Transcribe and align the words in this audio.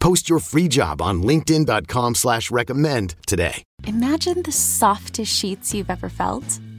Post 0.00 0.30
your 0.30 0.40
free 0.40 0.66
job 0.66 1.02
on 1.02 1.22
LinkedIn.com 1.22 2.14
slash 2.14 2.50
recommend 2.50 3.14
today. 3.26 3.62
Imagine 3.86 4.42
the 4.42 4.52
softest 4.52 5.38
sheets 5.38 5.74
you've 5.74 5.90
ever 5.90 6.08
felt. 6.08 6.58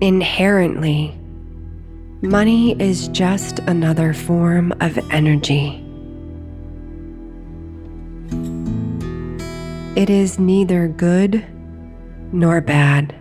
Inherently, 0.00 1.12
money 2.22 2.80
is 2.80 3.08
just 3.08 3.58
another 3.58 4.14
form 4.14 4.72
of 4.80 4.96
energy. 5.10 5.84
It 9.96 10.08
is 10.08 10.38
neither 10.38 10.86
good 10.86 11.44
nor 12.30 12.60
bad. 12.60 13.12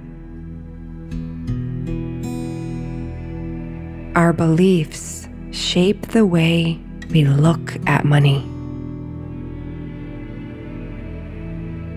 Our 4.16 4.32
beliefs 4.32 5.28
shape 5.50 6.10
the 6.10 6.28
way 6.28 6.80
we 7.10 7.26
look 7.26 7.76
at 7.88 8.06
money. 8.06 8.42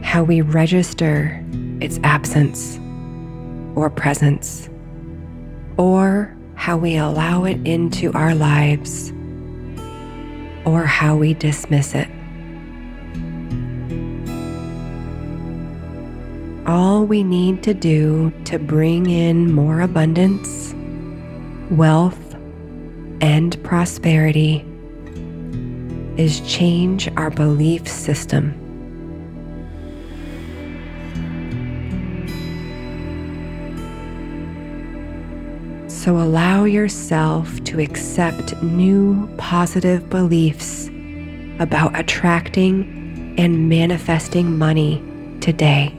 How 0.02 0.22
we 0.22 0.40
register 0.40 1.44
its 1.82 2.00
absence 2.02 2.78
or 3.74 3.90
presence, 3.90 4.69
or 5.80 6.36
how 6.56 6.76
we 6.76 6.98
allow 6.98 7.44
it 7.44 7.56
into 7.66 8.12
our 8.12 8.34
lives, 8.34 9.12
or 10.66 10.84
how 10.84 11.16
we 11.16 11.32
dismiss 11.32 11.94
it. 11.94 12.06
All 16.66 17.06
we 17.06 17.22
need 17.24 17.62
to 17.62 17.72
do 17.72 18.30
to 18.44 18.58
bring 18.58 19.08
in 19.08 19.50
more 19.54 19.80
abundance, 19.80 20.74
wealth, 21.70 22.34
and 23.22 23.56
prosperity 23.64 24.62
is 26.18 26.40
change 26.40 27.08
our 27.16 27.30
belief 27.30 27.88
system. 27.88 28.54
So 36.00 36.16
allow 36.16 36.64
yourself 36.64 37.62
to 37.64 37.78
accept 37.78 38.62
new 38.62 39.28
positive 39.36 40.08
beliefs 40.08 40.88
about 41.58 41.94
attracting 41.94 43.34
and 43.36 43.68
manifesting 43.68 44.56
money 44.56 45.04
today. 45.42 45.94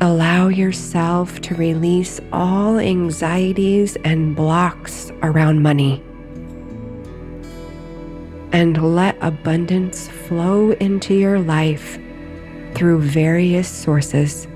Allow 0.00 0.48
yourself 0.48 1.40
to 1.42 1.54
release 1.54 2.18
all 2.32 2.80
anxieties 2.80 3.96
and 4.02 4.34
blocks 4.34 5.12
around 5.22 5.62
money. 5.62 6.02
And 8.50 8.96
let 8.96 9.16
abundance 9.20 10.08
flow 10.08 10.72
into 10.72 11.14
your 11.14 11.38
life 11.38 12.00
through 12.74 12.98
various 13.02 13.68
sources. 13.68 14.48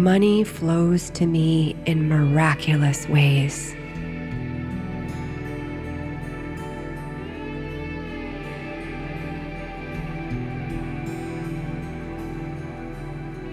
Money 0.00 0.42
flows 0.42 1.10
to 1.10 1.26
me 1.26 1.76
in 1.84 2.08
miraculous 2.08 3.06
ways. 3.08 3.74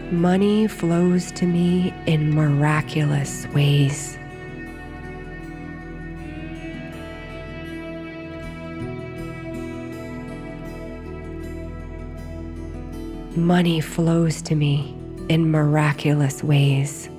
Money 0.09 0.67
flows 0.67 1.33
to 1.33 1.45
me 1.45 1.93
in 2.05 2.33
miraculous 2.33 3.45
ways. 3.47 4.17
Money 13.35 13.81
flows 13.81 14.41
to 14.41 14.55
me 14.55 14.96
in 15.29 15.51
miraculous 15.51 16.43
ways. 16.43 17.09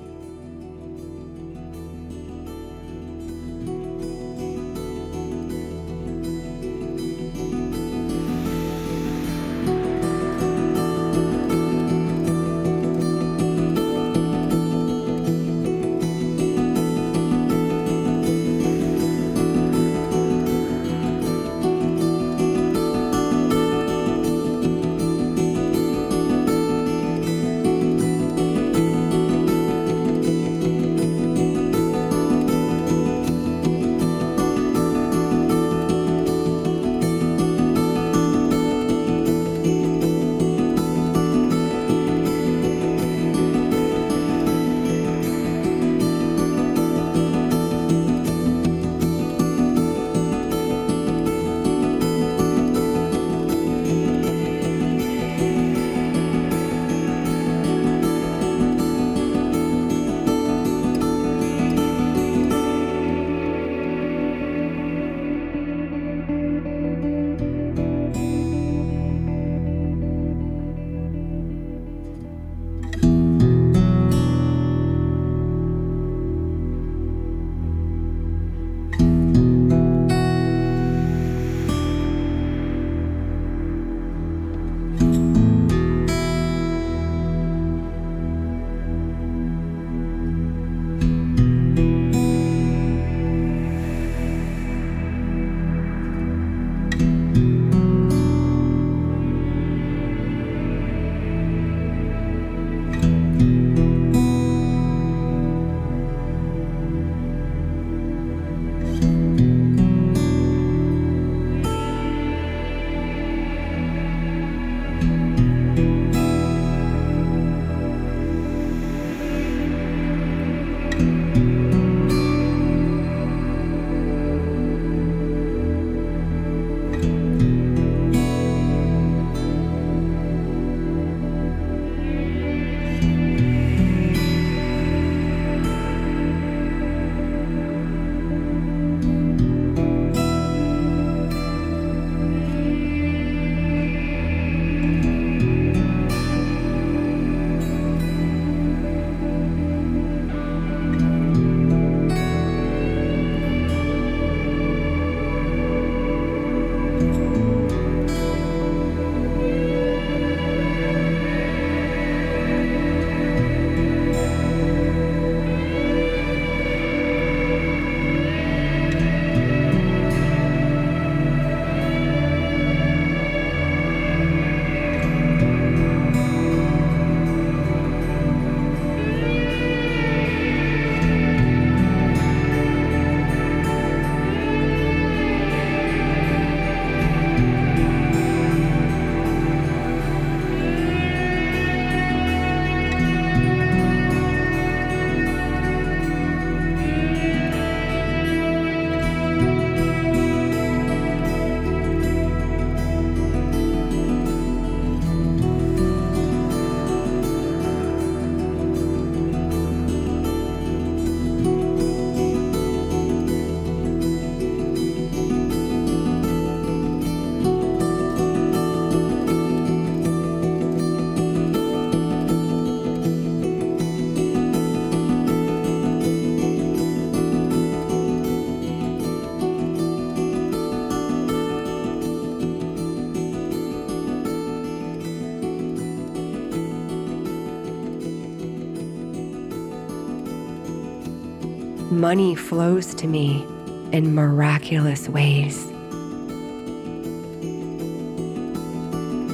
Money 241.99 242.33
flows 242.33 242.95
to 242.95 243.07
me 243.07 243.45
in 243.91 244.15
miraculous 244.15 245.09
ways. 245.09 245.65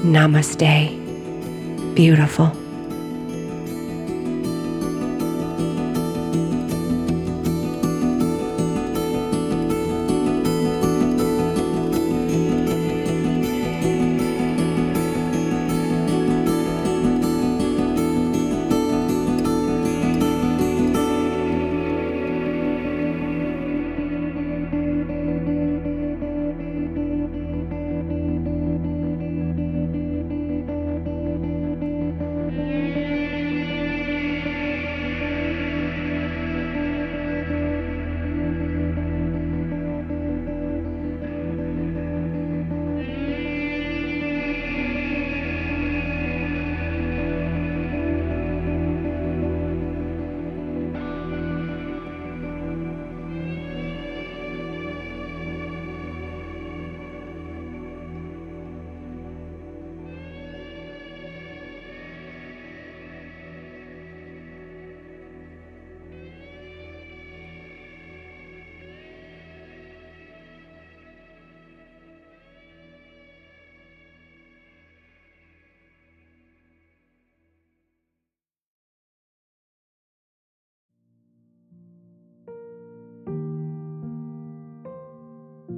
Namaste. 0.04 0.66
Beautiful. 1.96 2.65